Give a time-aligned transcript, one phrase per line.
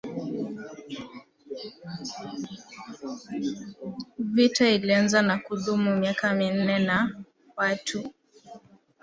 [4.17, 7.23] Vita ilianza na kudumu miaka minne na
[7.55, 8.13] watu